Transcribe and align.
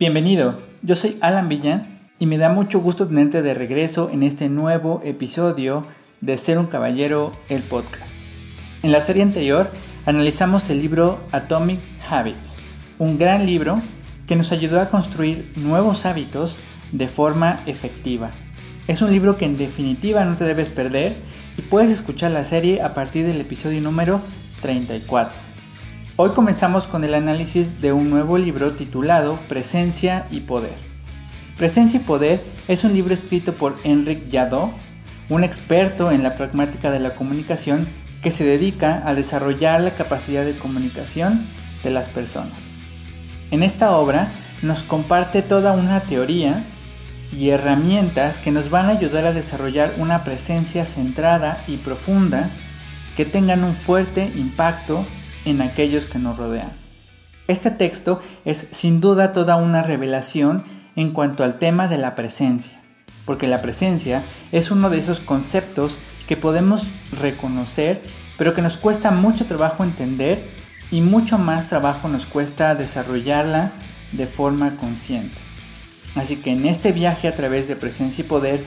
Bienvenido, 0.00 0.60
yo 0.80 0.94
soy 0.94 1.18
Alan 1.20 1.48
Villán 1.48 2.08
y 2.20 2.26
me 2.26 2.38
da 2.38 2.50
mucho 2.50 2.78
gusto 2.78 3.08
tenerte 3.08 3.42
de 3.42 3.52
regreso 3.52 4.10
en 4.12 4.22
este 4.22 4.48
nuevo 4.48 5.00
episodio 5.02 5.86
de 6.20 6.38
Ser 6.38 6.56
un 6.58 6.66
Caballero, 6.66 7.32
el 7.48 7.64
podcast. 7.64 8.14
En 8.84 8.92
la 8.92 9.00
serie 9.00 9.24
anterior 9.24 9.68
analizamos 10.06 10.70
el 10.70 10.78
libro 10.78 11.18
Atomic 11.32 11.80
Habits, 12.08 12.58
un 13.00 13.18
gran 13.18 13.44
libro 13.44 13.82
que 14.28 14.36
nos 14.36 14.52
ayudó 14.52 14.80
a 14.80 14.88
construir 14.88 15.52
nuevos 15.56 16.06
hábitos 16.06 16.58
de 16.92 17.08
forma 17.08 17.58
efectiva. 17.66 18.30
Es 18.86 19.02
un 19.02 19.10
libro 19.10 19.36
que 19.36 19.46
en 19.46 19.56
definitiva 19.56 20.24
no 20.24 20.36
te 20.36 20.44
debes 20.44 20.68
perder 20.68 21.16
y 21.56 21.62
puedes 21.62 21.90
escuchar 21.90 22.30
la 22.30 22.44
serie 22.44 22.82
a 22.82 22.94
partir 22.94 23.26
del 23.26 23.40
episodio 23.40 23.80
número 23.80 24.20
34. 24.62 25.47
Hoy 26.20 26.30
comenzamos 26.30 26.88
con 26.88 27.04
el 27.04 27.14
análisis 27.14 27.80
de 27.80 27.92
un 27.92 28.10
nuevo 28.10 28.38
libro 28.38 28.72
titulado 28.72 29.38
Presencia 29.48 30.26
y 30.32 30.40
Poder. 30.40 30.74
Presencia 31.56 32.00
y 32.00 32.02
Poder 32.02 32.42
es 32.66 32.82
un 32.82 32.92
libro 32.92 33.14
escrito 33.14 33.52
por 33.52 33.76
Enric 33.84 34.28
Jadot, 34.28 34.72
un 35.28 35.44
experto 35.44 36.10
en 36.10 36.24
la 36.24 36.34
pragmática 36.34 36.90
de 36.90 36.98
la 36.98 37.14
comunicación 37.14 37.86
que 38.20 38.32
se 38.32 38.42
dedica 38.42 39.00
a 39.06 39.14
desarrollar 39.14 39.80
la 39.80 39.94
capacidad 39.94 40.44
de 40.44 40.58
comunicación 40.58 41.46
de 41.84 41.90
las 41.90 42.08
personas. 42.08 42.58
En 43.52 43.62
esta 43.62 43.92
obra 43.92 44.32
nos 44.60 44.82
comparte 44.82 45.42
toda 45.42 45.70
una 45.70 46.00
teoría 46.00 46.64
y 47.30 47.50
herramientas 47.50 48.40
que 48.40 48.50
nos 48.50 48.70
van 48.70 48.86
a 48.86 48.98
ayudar 48.98 49.24
a 49.24 49.32
desarrollar 49.32 49.94
una 49.98 50.24
presencia 50.24 50.84
centrada 50.84 51.62
y 51.68 51.76
profunda 51.76 52.50
que 53.16 53.24
tengan 53.24 53.62
un 53.62 53.76
fuerte 53.76 54.32
impacto 54.34 55.06
en 55.50 55.62
aquellos 55.62 56.06
que 56.06 56.18
nos 56.18 56.36
rodean. 56.36 56.72
Este 57.46 57.70
texto 57.70 58.20
es 58.44 58.68
sin 58.72 59.00
duda 59.00 59.32
toda 59.32 59.56
una 59.56 59.82
revelación 59.82 60.64
en 60.96 61.12
cuanto 61.12 61.44
al 61.44 61.58
tema 61.58 61.88
de 61.88 61.96
la 61.96 62.14
presencia, 62.14 62.80
porque 63.24 63.46
la 63.46 63.62
presencia 63.62 64.22
es 64.52 64.70
uno 64.70 64.90
de 64.90 64.98
esos 64.98 65.20
conceptos 65.20 66.00
que 66.26 66.36
podemos 66.36 66.88
reconocer, 67.12 68.02
pero 68.36 68.52
que 68.54 68.62
nos 68.62 68.76
cuesta 68.76 69.10
mucho 69.10 69.46
trabajo 69.46 69.82
entender 69.82 70.48
y 70.90 71.00
mucho 71.00 71.38
más 71.38 71.68
trabajo 71.68 72.08
nos 72.08 72.26
cuesta 72.26 72.74
desarrollarla 72.74 73.72
de 74.12 74.26
forma 74.26 74.76
consciente. 74.76 75.36
Así 76.14 76.36
que 76.36 76.50
en 76.50 76.66
este 76.66 76.92
viaje 76.92 77.28
a 77.28 77.36
través 77.36 77.68
de 77.68 77.76
presencia 77.76 78.24
y 78.24 78.28
poder 78.28 78.64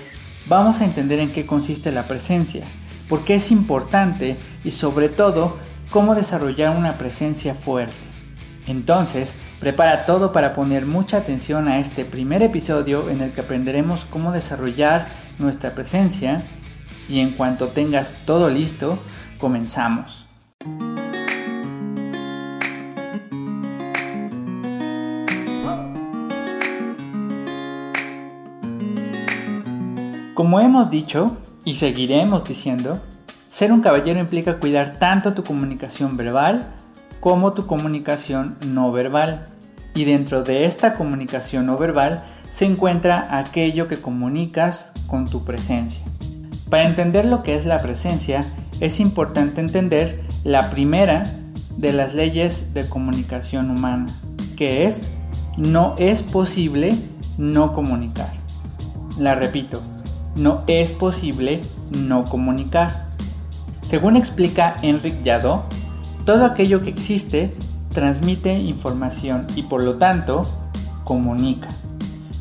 vamos 0.48 0.81
a 0.81 0.86
entender 0.86 1.20
en 1.20 1.31
qué 1.31 1.45
consiste 1.45 1.92
la 1.92 2.08
presencia, 2.08 2.66
por 3.09 3.25
qué 3.25 3.36
es 3.36 3.52
importante 3.52 4.38
y 4.64 4.72
sobre 4.72 5.09
todo 5.09 5.58
cómo 5.92 6.16
desarrollar 6.16 6.75
una 6.75 6.94
presencia 6.94 7.53
fuerte. 7.53 8.08
Entonces, 8.66 9.36
prepara 9.59 10.06
todo 10.06 10.31
para 10.31 10.53
poner 10.53 10.86
mucha 10.86 11.17
atención 11.17 11.67
a 11.67 11.80
este 11.80 12.06
primer 12.06 12.42
episodio 12.42 13.09
en 13.09 13.22
el 13.22 13.33
que 13.33 13.42
aprenderemos 13.42 14.06
cómo 14.06 14.31
desarrollar 14.31 15.09
nuestra 15.38 15.75
presencia 15.75 16.44
y 17.09 17.20
en 17.20 17.31
cuanto 17.31 17.67
tengas 17.67 18.14
todo 18.25 18.50
listo, 18.50 18.98
comenzamos. 19.38 20.25
Como 30.33 30.59
hemos 30.59 30.89
dicho 30.89 31.38
y 31.66 31.73
seguiremos 31.73 32.45
diciendo, 32.45 33.02
ser 33.62 33.72
un 33.72 33.81
caballero 33.81 34.20
implica 34.20 34.58
cuidar 34.58 34.98
tanto 34.98 35.36
tu 35.36 35.44
comunicación 35.44 36.17
verbal 36.17 36.66
como 37.20 37.54
tu 37.54 37.67
comunicación 37.67 38.58
no 38.66 38.92
verbal. 38.92 39.44
Y 39.94 40.06
dentro 40.06 40.42
de 40.42 40.66
esta 40.66 40.95
comunicación 40.95 41.67
no 41.67 41.78
verbal 41.78 42.23
se 42.50 42.66
encuentra 42.66 43.38
aquello 43.38 43.88
que 43.88 44.02
comunicas 44.02 44.94
con 45.06 45.30
tu 45.30 45.45
presencia. 45.45 46.02
Para 46.72 46.88
entender 46.88 47.26
lo 47.26 47.44
que 47.44 47.54
es 47.54 47.67
la 47.67 47.84
presencia, 47.84 48.45
es 48.80 49.00
importante 49.00 49.61
entender 49.61 50.23
la 50.44 50.71
primera 50.71 51.32
de 51.77 51.94
las 51.94 52.16
leyes 52.16 52.73
de 52.73 52.89
comunicación 52.89 53.70
humana, 53.70 54.08
que 54.58 54.88
es 54.88 55.11
no 55.55 55.94
es 56.00 56.23
posible 56.23 56.95
no 57.38 57.73
comunicar. 57.73 58.33
La 59.20 59.36
repito, 59.36 59.83
no 60.36 60.64
es 60.66 60.92
posible 60.92 61.61
no 61.92 62.23
comunicar. 62.23 63.11
Según 63.81 64.15
explica 64.15 64.75
Enric 64.81 65.25
Jadot, 65.25 65.64
todo 66.25 66.45
aquello 66.45 66.81
que 66.81 66.89
existe 66.89 67.53
transmite 67.93 68.53
información 68.53 69.47
y 69.55 69.64
por 69.64 69.83
lo 69.83 69.95
tanto 69.95 70.43
comunica. 71.03 71.67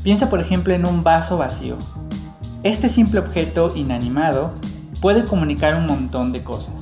Piensa 0.03 0.31
por 0.31 0.41
ejemplo 0.41 0.75
en 0.75 0.87
un 0.87 1.03
vaso 1.03 1.39
vacío. 1.39 1.77
Este 2.63 2.89
simple 2.89 3.21
objeto 3.21 3.73
inanimado 3.75 4.53
puede 5.01 5.25
comunicar 5.25 5.75
un 5.75 5.87
montón 5.87 6.33
de 6.33 6.43
cosas. 6.43 6.75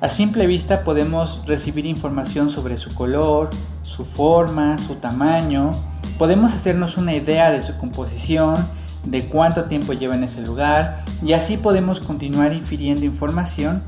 A 0.00 0.08
simple 0.08 0.46
vista 0.46 0.82
podemos 0.82 1.42
recibir 1.46 1.84
información 1.84 2.48
sobre 2.48 2.78
su 2.78 2.94
color, 2.94 3.50
su 3.82 4.06
forma, 4.06 4.78
su 4.78 4.94
tamaño, 4.94 5.72
podemos 6.18 6.54
hacernos 6.54 6.96
una 6.96 7.14
idea 7.14 7.50
de 7.50 7.60
su 7.60 7.76
composición, 7.76 8.66
de 9.04 9.24
cuánto 9.26 9.64
tiempo 9.64 9.92
lleva 9.92 10.14
en 10.14 10.24
ese 10.24 10.42
lugar 10.42 11.04
y 11.22 11.32
así 11.32 11.56
podemos 11.56 12.00
continuar 12.00 12.52
infiriendo 12.52 13.04
información 13.04 13.82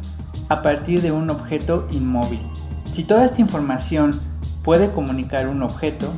a 0.49 0.63
partir 0.63 1.03
de 1.03 1.13
un 1.13 1.31
objeto 1.31 1.87
inmóvil. 1.91 2.41
Si 2.93 3.05
toda 3.05 3.25
esta 3.25 3.41
información 3.41 4.21
puede 4.63 4.91
comunicar 4.91 5.49
un 5.49 5.63
objeto, 5.63 6.13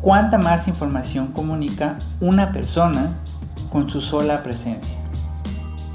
¿cuánta 0.00 0.38
más 0.38 0.68
información 0.68 1.28
comunica 1.28 1.98
una 2.20 2.52
persona 2.52 3.12
con 3.70 3.90
su 3.90 4.00
sola 4.00 4.42
presencia? 4.42 4.96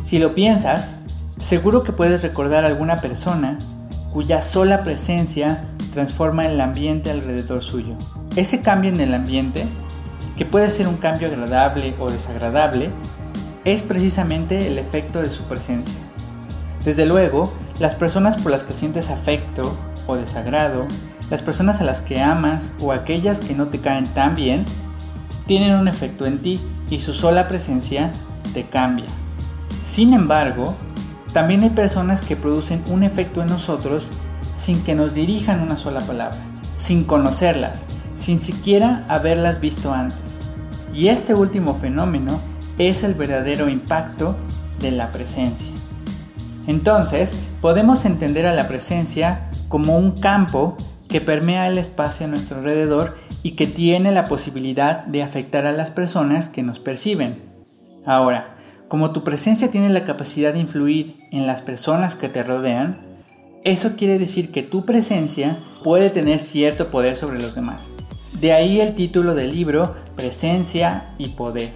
Si 0.03 0.19
lo 0.19 0.35
piensas, 0.35 0.95
seguro 1.38 1.83
que 1.83 1.91
puedes 1.91 2.22
recordar 2.22 2.66
alguna 2.66 2.97
persona 2.97 3.57
cuya 4.11 4.41
sola 4.41 4.83
presencia 4.83 5.66
transforma 5.93 6.45
el 6.45 6.61
ambiente 6.61 7.09
alrededor 7.09 7.63
suyo. 7.63 7.95
Ese 8.35 8.61
cambio 8.61 8.91
en 8.91 8.99
el 8.99 9.13
ambiente, 9.13 9.66
que 10.38 10.45
puede 10.45 10.69
ser 10.69 10.88
un 10.88 10.97
cambio 10.97 11.27
agradable 11.27 11.95
o 11.99 12.09
desagradable, 12.09 12.89
es 13.66 13.83
precisamente 13.83 14.67
el 14.67 14.77
efecto 14.77 15.21
de 15.21 15.29
su 15.29 15.44
presencia. 15.44 15.95
Desde 16.83 17.05
luego, 17.05 17.53
las 17.79 17.95
personas 17.95 18.38
por 18.38 18.51
las 18.51 18.63
que 18.63 18.73
sientes 18.73 19.09
afecto 19.09 19.77
o 20.05 20.16
desagrado, 20.16 20.85
las 21.29 21.41
personas 21.41 21.79
a 21.81 21.85
las 21.85 22.01
que 22.01 22.22
amas 22.22 22.73
o 22.79 22.91
aquellas 22.91 23.39
que 23.39 23.55
no 23.55 23.67
te 23.67 23.79
caen 23.79 24.05
tan 24.07 24.35
bien, 24.35 24.66
tienen 25.45 25.75
un 25.75 25.88
efecto 25.88 26.25
en 26.25 26.41
ti 26.41 26.59
y 26.89 26.99
su 26.99 27.13
sola 27.13 27.47
presencia 27.47 28.11
te 28.53 28.66
cambia. 28.66 29.07
Sin 29.83 30.13
embargo, 30.13 30.75
también 31.33 31.63
hay 31.63 31.72
personas 31.72 32.22
que 32.22 32.35
producen 32.35 32.83
un 32.88 33.03
efecto 33.03 33.41
en 33.41 33.49
nosotros 33.49 34.11
sin 34.53 34.83
que 34.83 34.95
nos 34.95 35.13
dirijan 35.13 35.61
una 35.61 35.77
sola 35.77 36.01
palabra, 36.01 36.38
sin 36.75 37.03
conocerlas, 37.03 37.88
sin 38.13 38.39
siquiera 38.39 39.03
haberlas 39.09 39.59
visto 39.59 39.93
antes. 39.93 40.22
Y 40.93 41.07
este 41.07 41.33
último 41.33 41.73
fenómeno 41.75 42.39
es 42.77 43.03
el 43.03 43.15
verdadero 43.15 43.67
impacto 43.67 44.35
de 44.79 44.91
la 44.91 45.11
presencia. 45.11 45.71
Entonces, 46.67 47.35
podemos 47.61 48.05
entender 48.05 48.45
a 48.45 48.53
la 48.53 48.67
presencia 48.67 49.49
como 49.69 49.97
un 49.97 50.11
campo 50.11 50.77
que 51.09 51.19
permea 51.19 51.67
el 51.67 51.77
espacio 51.77 52.25
a 52.25 52.29
nuestro 52.29 52.57
alrededor 52.57 53.17
y 53.41 53.51
que 53.51 53.67
tiene 53.67 54.11
la 54.11 54.25
posibilidad 54.25 55.03
de 55.05 55.23
afectar 55.23 55.65
a 55.65 55.71
las 55.73 55.91
personas 55.91 56.49
que 56.49 56.63
nos 56.63 56.79
perciben. 56.79 57.43
Ahora, 58.05 58.55
como 58.87 59.11
tu 59.11 59.23
presencia 59.23 59.71
tiene 59.71 59.89
la 59.89 60.01
capacidad 60.01 60.53
de 60.53 60.59
influir 60.59 61.17
en 61.31 61.47
las 61.47 61.61
personas 61.61 62.15
que 62.15 62.29
te 62.29 62.43
rodean, 62.43 63.01
eso 63.63 63.95
quiere 63.97 64.19
decir 64.19 64.51
que 64.51 64.61
tu 64.61 64.85
presencia 64.85 65.59
puede 65.83 66.09
tener 66.09 66.39
cierto 66.39 66.91
poder 66.91 67.15
sobre 67.15 67.41
los 67.41 67.55
demás. 67.55 67.93
De 68.43 68.51
ahí 68.51 68.81
el 68.81 68.93
título 68.93 69.35
del 69.35 69.51
libro, 69.51 69.95
Presencia 70.17 71.13
y 71.17 71.29
Poder. 71.29 71.72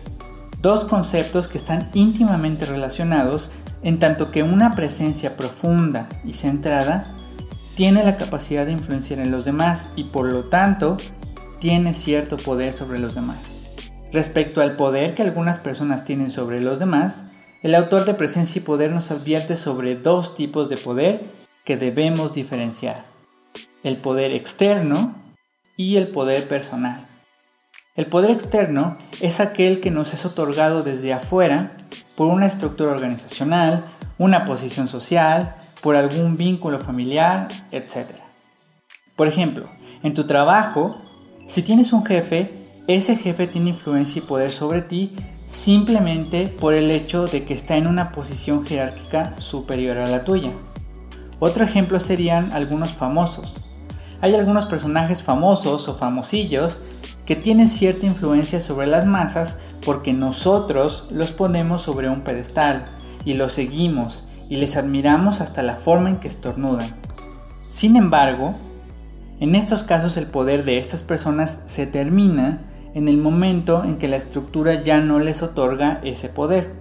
Dos 0.59 0.83
conceptos 0.83 1.47
que 1.47 1.57
están 1.57 1.89
íntimamente 1.93 2.65
relacionados 2.65 3.53
en 3.83 3.99
tanto 3.99 4.31
que 4.31 4.43
una 4.43 4.75
presencia 4.75 5.37
profunda 5.37 6.09
y 6.25 6.33
centrada 6.33 7.15
tiene 7.75 8.03
la 8.03 8.17
capacidad 8.17 8.65
de 8.65 8.73
influenciar 8.73 9.21
en 9.21 9.31
los 9.31 9.45
demás 9.45 9.91
y 9.95 10.03
por 10.03 10.25
lo 10.25 10.49
tanto 10.49 10.97
tiene 11.59 11.93
cierto 11.93 12.35
poder 12.35 12.73
sobre 12.73 12.99
los 12.99 13.15
demás. 13.15 13.55
Respecto 14.11 14.59
al 14.59 14.75
poder 14.75 15.15
que 15.15 15.21
algunas 15.21 15.59
personas 15.59 16.03
tienen 16.03 16.31
sobre 16.31 16.61
los 16.61 16.79
demás, 16.79 17.27
el 17.63 17.75
autor 17.75 18.03
de 18.03 18.13
Presencia 18.13 18.59
y 18.59 18.63
Poder 18.65 18.91
nos 18.91 19.09
advierte 19.09 19.55
sobre 19.55 19.95
dos 19.95 20.35
tipos 20.35 20.67
de 20.67 20.75
poder 20.75 21.21
que 21.63 21.77
debemos 21.77 22.33
diferenciar. 22.33 23.05
El 23.85 23.95
poder 23.95 24.33
externo 24.33 25.26
y 25.77 25.95
el 25.95 26.09
poder 26.09 26.47
personal. 26.47 27.05
El 27.95 28.07
poder 28.07 28.31
externo 28.31 28.97
es 29.21 29.39
aquel 29.39 29.79
que 29.79 29.91
nos 29.91 30.13
es 30.13 30.25
otorgado 30.25 30.83
desde 30.83 31.13
afuera 31.13 31.77
por 32.15 32.27
una 32.27 32.47
estructura 32.47 32.91
organizacional, 32.91 33.85
una 34.17 34.45
posición 34.45 34.87
social, 34.87 35.55
por 35.81 35.95
algún 35.95 36.37
vínculo 36.37 36.79
familiar, 36.79 37.47
etc. 37.71 38.11
Por 39.15 39.27
ejemplo, 39.27 39.65
en 40.03 40.13
tu 40.13 40.25
trabajo, 40.25 41.01
si 41.47 41.61
tienes 41.63 41.93
un 41.93 42.05
jefe, 42.05 42.51
ese 42.87 43.15
jefe 43.15 43.47
tiene 43.47 43.69
influencia 43.69 44.19
y 44.19 44.25
poder 44.25 44.51
sobre 44.51 44.81
ti 44.81 45.15
simplemente 45.47 46.47
por 46.47 46.73
el 46.73 46.91
hecho 46.91 47.27
de 47.27 47.45
que 47.45 47.53
está 47.53 47.77
en 47.77 47.87
una 47.87 48.11
posición 48.11 48.65
jerárquica 48.65 49.33
superior 49.39 49.97
a 49.97 50.07
la 50.07 50.23
tuya. 50.23 50.51
Otro 51.39 51.63
ejemplo 51.63 51.99
serían 51.99 52.51
algunos 52.51 52.93
famosos. 52.93 53.66
Hay 54.21 54.33
algunos 54.35 54.65
personajes 54.65 55.21
famosos 55.21 55.87
o 55.87 55.93
famosillos 55.93 56.81
que 57.25 57.35
tienen 57.35 57.67
cierta 57.67 58.05
influencia 58.05 58.61
sobre 58.61 58.87
las 58.87 59.05
masas 59.05 59.59
porque 59.85 60.13
nosotros 60.13 61.07
los 61.11 61.31
ponemos 61.31 61.81
sobre 61.81 62.09
un 62.09 62.21
pedestal 62.21 62.89
y 63.25 63.33
los 63.33 63.53
seguimos 63.53 64.25
y 64.49 64.55
les 64.55 64.77
admiramos 64.77 65.41
hasta 65.41 65.61
la 65.61 65.75
forma 65.75 66.09
en 66.09 66.17
que 66.17 66.27
estornudan. 66.27 66.95
Sin 67.67 67.95
embargo, 67.95 68.55
en 69.39 69.55
estos 69.55 69.83
casos 69.83 70.17
el 70.17 70.27
poder 70.27 70.65
de 70.65 70.79
estas 70.79 71.03
personas 71.03 71.61
se 71.67 71.85
termina 71.85 72.61
en 72.93 73.07
el 73.07 73.17
momento 73.17 73.83
en 73.83 73.97
que 73.97 74.07
la 74.07 74.15
estructura 74.15 74.81
ya 74.81 74.99
no 74.99 75.19
les 75.19 75.43
otorga 75.43 75.99
ese 76.03 76.29
poder. 76.29 76.73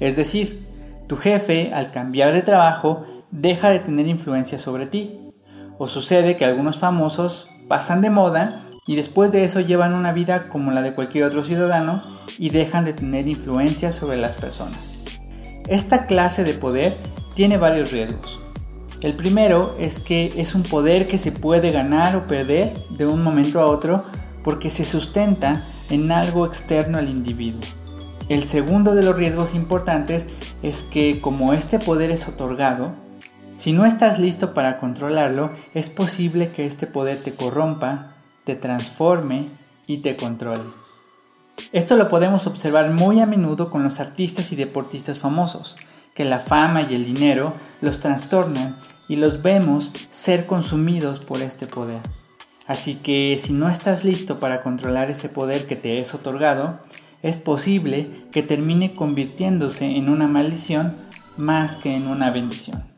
Es 0.00 0.16
decir, 0.16 0.66
tu 1.06 1.16
jefe 1.16 1.72
al 1.72 1.90
cambiar 1.90 2.32
de 2.32 2.42
trabajo 2.42 3.06
deja 3.30 3.70
de 3.70 3.78
tener 3.78 4.06
influencia 4.06 4.58
sobre 4.58 4.86
ti. 4.86 5.27
O 5.78 5.86
sucede 5.88 6.36
que 6.36 6.44
algunos 6.44 6.78
famosos 6.78 7.48
pasan 7.68 8.00
de 8.02 8.10
moda 8.10 8.64
y 8.86 8.96
después 8.96 9.32
de 9.32 9.44
eso 9.44 9.60
llevan 9.60 9.94
una 9.94 10.12
vida 10.12 10.48
como 10.48 10.72
la 10.72 10.82
de 10.82 10.94
cualquier 10.94 11.24
otro 11.24 11.44
ciudadano 11.44 12.02
y 12.38 12.50
dejan 12.50 12.84
de 12.84 12.94
tener 12.94 13.28
influencia 13.28 13.92
sobre 13.92 14.16
las 14.16 14.34
personas. 14.34 14.98
Esta 15.68 16.06
clase 16.06 16.44
de 16.44 16.54
poder 16.54 16.96
tiene 17.34 17.58
varios 17.58 17.92
riesgos. 17.92 18.40
El 19.00 19.14
primero 19.14 19.76
es 19.78 20.00
que 20.00 20.32
es 20.36 20.54
un 20.54 20.64
poder 20.64 21.06
que 21.06 21.18
se 21.18 21.30
puede 21.30 21.70
ganar 21.70 22.16
o 22.16 22.26
perder 22.26 22.74
de 22.90 23.06
un 23.06 23.22
momento 23.22 23.60
a 23.60 23.66
otro 23.66 24.04
porque 24.42 24.70
se 24.70 24.84
sustenta 24.84 25.64
en 25.90 26.10
algo 26.10 26.46
externo 26.46 26.98
al 26.98 27.08
individuo. 27.08 27.60
El 28.28 28.44
segundo 28.44 28.94
de 28.94 29.02
los 29.02 29.16
riesgos 29.16 29.54
importantes 29.54 30.30
es 30.62 30.82
que 30.82 31.20
como 31.20 31.52
este 31.52 31.78
poder 31.78 32.10
es 32.10 32.26
otorgado, 32.26 32.92
si 33.58 33.72
no 33.72 33.84
estás 33.84 34.20
listo 34.20 34.54
para 34.54 34.78
controlarlo, 34.78 35.50
es 35.74 35.90
posible 35.90 36.52
que 36.52 36.64
este 36.64 36.86
poder 36.86 37.18
te 37.20 37.34
corrompa, 37.34 38.12
te 38.44 38.54
transforme 38.54 39.48
y 39.88 39.98
te 39.98 40.14
controle. 40.14 40.62
Esto 41.72 41.96
lo 41.96 42.08
podemos 42.08 42.46
observar 42.46 42.92
muy 42.92 43.20
a 43.20 43.26
menudo 43.26 43.68
con 43.68 43.82
los 43.82 43.98
artistas 43.98 44.52
y 44.52 44.56
deportistas 44.56 45.18
famosos, 45.18 45.74
que 46.14 46.24
la 46.24 46.38
fama 46.38 46.82
y 46.82 46.94
el 46.94 47.04
dinero 47.04 47.52
los 47.80 47.98
trastornan 47.98 48.76
y 49.08 49.16
los 49.16 49.42
vemos 49.42 49.92
ser 50.08 50.46
consumidos 50.46 51.18
por 51.18 51.42
este 51.42 51.66
poder. 51.66 52.00
Así 52.68 52.94
que 52.94 53.36
si 53.42 53.54
no 53.54 53.68
estás 53.68 54.04
listo 54.04 54.38
para 54.38 54.62
controlar 54.62 55.10
ese 55.10 55.28
poder 55.28 55.66
que 55.66 55.74
te 55.74 55.98
es 55.98 56.14
otorgado, 56.14 56.78
es 57.24 57.38
posible 57.38 58.08
que 58.30 58.44
termine 58.44 58.94
convirtiéndose 58.94 59.96
en 59.96 60.10
una 60.10 60.28
maldición 60.28 60.94
más 61.36 61.74
que 61.74 61.96
en 61.96 62.06
una 62.06 62.30
bendición. 62.30 62.97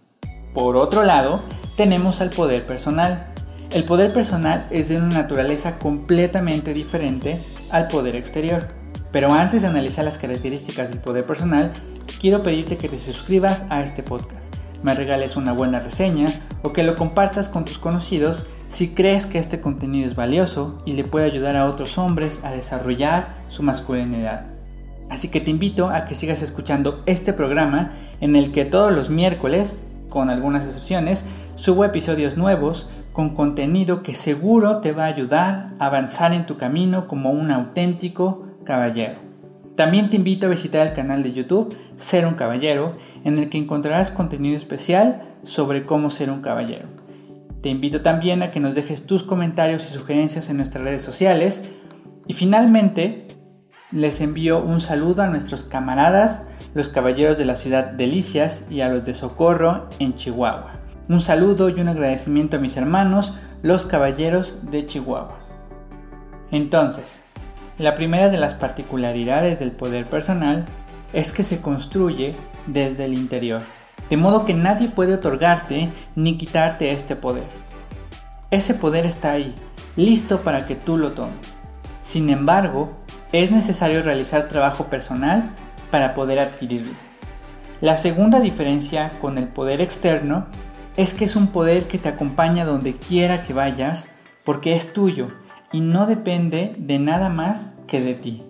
Por 0.55 0.77
otro 0.77 1.03
lado, 1.05 1.43
tenemos 1.77 2.21
al 2.21 2.31
poder 2.31 2.67
personal. 2.67 3.27
El 3.71 3.85
poder 3.85 4.13
personal 4.13 4.67
es 4.71 4.89
de 4.89 4.97
una 4.97 5.09
naturaleza 5.09 5.79
completamente 5.79 6.75
diferente 6.75 7.39
al 7.71 7.89
poder 7.89 8.17
exterior. 8.17 8.65
Pero 9.13 9.33
antes 9.33 9.63
de 9.63 9.69
analizar 9.69 10.05
las 10.05 10.19
características 10.19 10.91
del 10.91 11.01
poder 11.01 11.25
personal, 11.25 11.73
quiero 12.21 12.43
pedirte 12.43 12.77
que 12.77 12.89
te 12.89 12.99
suscribas 12.99 13.67
a 13.71 13.83
este 13.83 14.03
podcast 14.03 14.55
me 14.83 14.95
regales 14.95 15.37
una 15.37 15.53
buena 15.53 15.81
reseña 15.81 16.29
o 16.63 16.73
que 16.73 16.83
lo 16.83 16.97
compartas 16.97 17.49
con 17.49 17.65
tus 17.65 17.79
conocidos 17.79 18.47
si 18.69 18.89
crees 18.89 19.27
que 19.27 19.39
este 19.39 19.61
contenido 19.61 20.07
es 20.07 20.15
valioso 20.15 20.79
y 20.85 20.93
le 20.93 21.05
puede 21.05 21.27
ayudar 21.27 21.57
a 21.57 21.67
otros 21.67 21.99
hombres 21.99 22.43
a 22.45 22.53
desarrollar 22.53 23.35
su 23.49 23.63
masculinidad. 23.63 24.47
Así 25.09 25.29
que 25.29 25.41
te 25.41 25.51
invito 25.51 25.89
a 25.91 26.05
que 26.05 26.15
sigas 26.15 26.41
escuchando 26.41 27.03
este 27.07 27.33
programa 27.33 27.93
en 28.21 28.37
el 28.37 28.53
que 28.53 28.65
todos 28.65 28.93
los 28.95 29.11
miércoles, 29.11 29.83
con 30.11 30.29
algunas 30.29 30.67
excepciones, 30.67 31.25
subo 31.55 31.87
episodios 31.87 32.37
nuevos 32.37 32.91
con 33.13 33.35
contenido 33.35 34.03
que 34.03 34.15
seguro 34.15 34.79
te 34.79 34.93
va 34.93 35.05
a 35.05 35.09
ayudar 35.09 35.73
a 35.79 35.87
avanzar 35.87 36.33
en 36.35 36.45
tu 36.45 36.57
camino 36.59 37.09
como 37.09 37.31
un 37.31 37.51
auténtico 37.51 38.45
caballero. 38.65 39.31
También 39.75 40.11
te 40.11 40.17
invito 40.17 40.47
a 40.47 40.51
visitar 40.51 40.87
el 40.87 40.93
canal 40.93 41.23
de 41.23 41.33
YouTube 41.33 41.75
Ser 41.97 42.27
un 42.27 42.35
Caballero, 42.35 42.97
en 43.25 43.39
el 43.39 43.49
que 43.49 43.59
encontrarás 43.59 44.11
contenido 44.11 44.57
especial 44.57 45.23
sobre 45.43 45.87
cómo 45.87 46.11
ser 46.11 46.31
un 46.31 46.43
caballero. 46.43 46.87
Te 47.63 47.69
invito 47.69 48.03
también 48.03 48.43
a 48.43 48.51
que 48.51 48.61
nos 48.61 48.75
dejes 48.75 49.07
tus 49.07 49.23
comentarios 49.23 49.91
y 49.91 49.95
sugerencias 49.95 50.49
en 50.49 50.57
nuestras 50.57 50.83
redes 50.85 51.03
sociales. 51.03 51.71
Y 52.27 52.33
finalmente, 52.33 53.27
les 53.91 54.21
envío 54.21 54.63
un 54.63 54.81
saludo 54.81 55.23
a 55.23 55.29
nuestros 55.29 55.65
camaradas, 55.65 56.47
los 56.75 56.89
caballeros 56.89 57.39
de 57.39 57.45
la 57.45 57.57
ciudad 57.57 57.85
Delicias 57.85 58.65
y 58.71 58.81
a 58.81 58.89
los 58.89 59.05
de 59.05 59.15
Socorro 59.15 59.89
en 59.99 60.15
Chihuahua. 60.15 60.75
Un 61.09 61.21
saludo 61.21 61.69
y 61.69 61.81
un 61.81 61.89
agradecimiento 61.89 62.57
a 62.57 62.61
mis 62.61 62.77
hermanos, 62.77 63.35
los 63.63 63.87
caballeros 63.87 64.71
de 64.71 64.87
Chihuahua. 64.87 65.39
Entonces, 66.53 67.23
la 67.79 67.95
primera 67.95 68.29
de 68.29 68.39
las 68.39 68.55
particularidades 68.55 69.59
del 69.59 69.73
poder 69.73 70.07
personal 70.07 70.65
es 71.13 71.33
que 71.33 71.43
se 71.43 71.61
construye 71.61 72.35
desde 72.67 73.07
el 73.07 73.15
interior, 73.15 73.63
de 74.09 74.17
modo 74.17 74.45
que 74.45 74.55
nadie 74.55 74.89
puede 74.89 75.15
otorgarte 75.15 75.91
ni 76.15 76.39
quitarte 76.39 76.93
este 76.93 77.17
poder. 77.17 77.47
Ese 78.51 78.75
poder 78.75 79.07
está 79.07 79.33
ahí, 79.33 79.55
listo 79.97 80.41
para 80.41 80.67
que 80.67 80.77
tú 80.77 80.97
lo 80.97 81.13
tomes. 81.13 81.61
Sin 82.03 82.31
embargo, 82.31 82.93
es 83.33 83.51
necesario 83.51 84.03
realizar 84.03 84.49
trabajo 84.49 84.85
personal 84.87 85.51
para 85.91 86.15
poder 86.15 86.39
adquirirlo. 86.39 86.95
La 87.81 87.97
segunda 87.97 88.41
diferencia 88.41 89.13
con 89.21 89.39
el 89.39 89.49
poder 89.49 89.81
externo 89.81 90.47
es 90.97 91.15
que 91.15 91.25
es 91.25 91.37
un 91.37 91.49
poder 91.49 91.89
que 91.89 91.99
te 91.99 92.09
acompaña 92.09 92.65
donde 92.65 92.95
quiera 92.95 93.43
que 93.43 93.55
vayas 93.55 94.13
porque 94.45 94.75
es 94.75 94.93
tuyo 94.93 95.29
y 95.73 95.81
no 95.81 96.07
depende 96.07 96.75
de 96.77 96.99
nada 96.99 97.29
más 97.29 97.77
que 97.87 98.01
de 98.01 98.15
ti. 98.15 98.43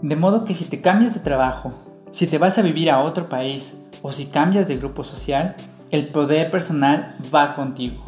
De 0.00 0.14
modo 0.14 0.44
que 0.44 0.54
si 0.54 0.66
te 0.66 0.80
cambias 0.80 1.14
de 1.14 1.20
trabajo, 1.20 1.74
si 2.12 2.26
te 2.26 2.38
vas 2.38 2.58
a 2.58 2.62
vivir 2.62 2.90
a 2.90 3.00
otro 3.00 3.28
país 3.28 3.76
o 4.02 4.12
si 4.12 4.26
cambias 4.26 4.68
de 4.68 4.76
grupo 4.76 5.02
social, 5.02 5.56
el 5.90 6.08
poder 6.08 6.50
personal 6.50 7.16
va 7.34 7.54
contigo. 7.54 8.04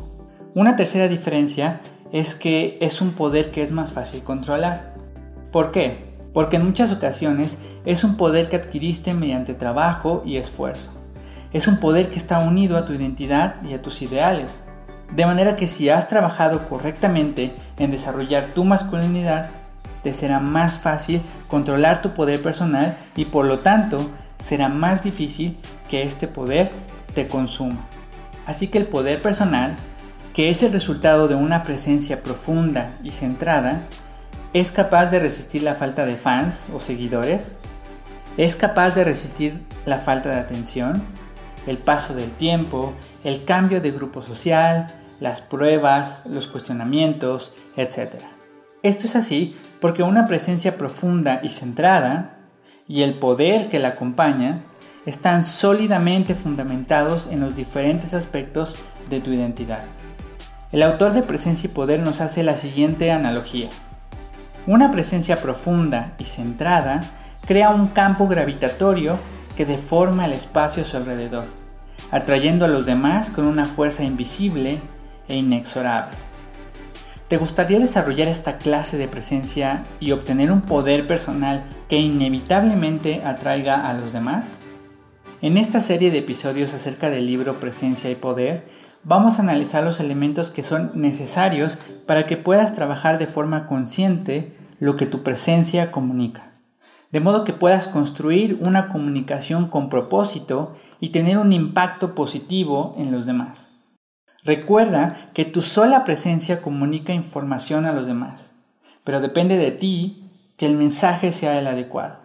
Una 0.54 0.76
tercera 0.76 1.08
diferencia 1.08 1.80
es 2.12 2.34
que 2.34 2.78
es 2.80 3.00
un 3.00 3.12
poder 3.12 3.50
que 3.50 3.62
es 3.62 3.72
más 3.72 3.92
fácil 3.92 4.22
controlar. 4.22 4.94
¿Por 5.50 5.72
qué? 5.72 6.09
Porque 6.32 6.56
en 6.56 6.64
muchas 6.64 6.92
ocasiones 6.92 7.58
es 7.84 8.04
un 8.04 8.16
poder 8.16 8.48
que 8.48 8.56
adquiriste 8.56 9.14
mediante 9.14 9.54
trabajo 9.54 10.22
y 10.24 10.36
esfuerzo. 10.36 10.90
Es 11.52 11.66
un 11.66 11.78
poder 11.78 12.10
que 12.10 12.18
está 12.18 12.38
unido 12.38 12.76
a 12.76 12.84
tu 12.84 12.92
identidad 12.92 13.56
y 13.62 13.74
a 13.74 13.82
tus 13.82 14.02
ideales. 14.02 14.64
De 15.14 15.26
manera 15.26 15.56
que 15.56 15.66
si 15.66 15.88
has 15.88 16.08
trabajado 16.08 16.68
correctamente 16.68 17.52
en 17.78 17.90
desarrollar 17.90 18.54
tu 18.54 18.64
masculinidad, 18.64 19.50
te 20.02 20.12
será 20.12 20.38
más 20.38 20.78
fácil 20.78 21.20
controlar 21.48 22.00
tu 22.00 22.14
poder 22.14 22.40
personal 22.40 22.96
y 23.16 23.24
por 23.24 23.44
lo 23.44 23.58
tanto 23.58 24.10
será 24.38 24.68
más 24.68 25.02
difícil 25.02 25.56
que 25.88 26.02
este 26.02 26.28
poder 26.28 26.70
te 27.14 27.26
consuma. 27.26 27.80
Así 28.46 28.68
que 28.68 28.78
el 28.78 28.86
poder 28.86 29.20
personal, 29.20 29.76
que 30.32 30.48
es 30.48 30.62
el 30.62 30.72
resultado 30.72 31.28
de 31.28 31.34
una 31.34 31.64
presencia 31.64 32.22
profunda 32.22 32.94
y 33.02 33.10
centrada, 33.10 33.82
es 34.52 34.72
capaz 34.72 35.06
de 35.06 35.20
resistir 35.20 35.62
la 35.62 35.74
falta 35.74 36.04
de 36.06 36.16
fans 36.16 36.66
o 36.74 36.80
seguidores, 36.80 37.56
es 38.36 38.56
capaz 38.56 38.94
de 38.94 39.04
resistir 39.04 39.60
la 39.86 39.98
falta 39.98 40.30
de 40.30 40.40
atención, 40.40 41.02
el 41.66 41.78
paso 41.78 42.14
del 42.14 42.32
tiempo, 42.32 42.92
el 43.22 43.44
cambio 43.44 43.80
de 43.80 43.90
grupo 43.90 44.22
social, 44.22 44.94
las 45.20 45.40
pruebas, 45.40 46.22
los 46.26 46.46
cuestionamientos, 46.46 47.54
etc. 47.76 48.22
Esto 48.82 49.06
es 49.06 49.16
así 49.16 49.56
porque 49.80 50.02
una 50.02 50.26
presencia 50.26 50.76
profunda 50.76 51.40
y 51.42 51.48
centrada 51.50 52.38
y 52.88 53.02
el 53.02 53.18
poder 53.18 53.68
que 53.68 53.78
la 53.78 53.88
acompaña 53.88 54.62
están 55.06 55.44
sólidamente 55.44 56.34
fundamentados 56.34 57.28
en 57.30 57.40
los 57.40 57.54
diferentes 57.54 58.14
aspectos 58.14 58.76
de 59.08 59.20
tu 59.20 59.32
identidad. 59.32 59.84
El 60.72 60.82
autor 60.82 61.12
de 61.12 61.22
Presencia 61.22 61.68
y 61.68 61.72
Poder 61.72 62.00
nos 62.00 62.20
hace 62.20 62.42
la 62.42 62.56
siguiente 62.56 63.10
analogía. 63.10 63.68
Una 64.66 64.90
presencia 64.90 65.40
profunda 65.40 66.12
y 66.18 66.24
centrada 66.24 67.00
crea 67.46 67.70
un 67.70 67.88
campo 67.88 68.28
gravitatorio 68.28 69.18
que 69.56 69.64
deforma 69.64 70.26
el 70.26 70.32
espacio 70.32 70.82
a 70.82 70.86
su 70.86 70.96
alrededor, 70.98 71.46
atrayendo 72.10 72.66
a 72.66 72.68
los 72.68 72.84
demás 72.84 73.30
con 73.30 73.46
una 73.46 73.64
fuerza 73.64 74.04
invisible 74.04 74.78
e 75.28 75.36
inexorable. 75.36 76.16
¿Te 77.28 77.38
gustaría 77.38 77.78
desarrollar 77.78 78.28
esta 78.28 78.58
clase 78.58 78.98
de 78.98 79.08
presencia 79.08 79.84
y 79.98 80.12
obtener 80.12 80.50
un 80.52 80.62
poder 80.62 81.06
personal 81.06 81.64
que 81.88 81.98
inevitablemente 81.98 83.22
atraiga 83.24 83.88
a 83.88 83.94
los 83.94 84.12
demás? 84.12 84.58
En 85.40 85.56
esta 85.56 85.80
serie 85.80 86.10
de 86.10 86.18
episodios 86.18 86.74
acerca 86.74 87.08
del 87.08 87.26
libro 87.26 87.60
Presencia 87.60 88.10
y 88.10 88.14
Poder, 88.14 88.66
vamos 89.02 89.38
a 89.38 89.42
analizar 89.42 89.82
los 89.84 90.00
elementos 90.00 90.50
que 90.50 90.62
son 90.62 90.92
necesarios 90.94 91.78
para 92.06 92.26
que 92.26 92.36
puedas 92.36 92.74
trabajar 92.74 93.18
de 93.18 93.26
forma 93.26 93.66
consciente 93.66 94.56
lo 94.78 94.96
que 94.96 95.06
tu 95.06 95.22
presencia 95.22 95.90
comunica, 95.90 96.52
de 97.10 97.20
modo 97.20 97.44
que 97.44 97.52
puedas 97.52 97.88
construir 97.88 98.58
una 98.60 98.88
comunicación 98.88 99.68
con 99.68 99.88
propósito 99.88 100.76
y 101.00 101.10
tener 101.10 101.38
un 101.38 101.52
impacto 101.52 102.14
positivo 102.14 102.94
en 102.98 103.12
los 103.12 103.26
demás. 103.26 103.70
Recuerda 104.42 105.30
que 105.34 105.44
tu 105.44 105.60
sola 105.60 106.04
presencia 106.04 106.62
comunica 106.62 107.12
información 107.12 107.84
a 107.84 107.92
los 107.92 108.06
demás, 108.06 108.56
pero 109.04 109.20
depende 109.20 109.58
de 109.58 109.70
ti 109.70 110.24
que 110.56 110.66
el 110.66 110.76
mensaje 110.76 111.32
sea 111.32 111.58
el 111.58 111.66
adecuado. 111.66 112.20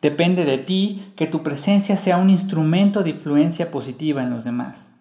Depende 0.00 0.46
de 0.46 0.56
ti 0.56 1.06
que 1.16 1.26
tu 1.26 1.42
presencia 1.42 1.98
sea 1.98 2.16
un 2.16 2.30
instrumento 2.30 3.02
de 3.02 3.10
influencia 3.10 3.70
positiva 3.70 4.22
en 4.22 4.30
los 4.30 4.44
demás. 4.44 4.92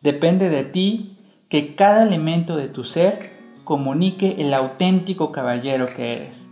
Depende 0.00 0.48
de 0.48 0.64
ti 0.64 1.16
que 1.48 1.74
cada 1.74 2.02
elemento 2.02 2.56
de 2.56 2.68
tu 2.68 2.84
ser 2.84 3.30
comunique 3.64 4.36
el 4.38 4.54
auténtico 4.54 5.32
caballero 5.32 5.86
que 5.86 6.14
eres. 6.14 6.48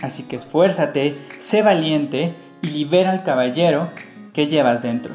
Así 0.00 0.24
que 0.24 0.36
esfuérzate, 0.36 1.16
sé 1.38 1.62
valiente 1.62 2.34
y 2.62 2.68
libera 2.68 3.12
al 3.12 3.22
caballero 3.22 3.90
que 4.32 4.46
llevas 4.46 4.82
dentro. 4.82 5.14